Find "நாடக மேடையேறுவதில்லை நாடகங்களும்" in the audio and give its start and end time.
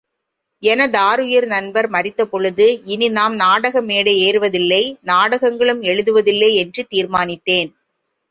3.35-5.81